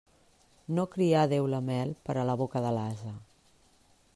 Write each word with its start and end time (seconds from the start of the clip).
No 0.77 0.85
crià 0.95 1.25
Déu 1.33 1.49
la 1.55 1.59
mel 1.67 1.93
per 2.09 2.15
a 2.21 2.25
la 2.31 2.37
boca 2.41 2.65
de 2.67 2.73
l'ase. 2.79 3.15